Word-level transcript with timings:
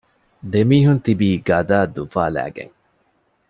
ދެމީހުން 0.51 1.01
ތިބީ 1.05 1.29
ގަދައަށް 1.47 1.93
ދުފާލައިގެން 1.95 2.73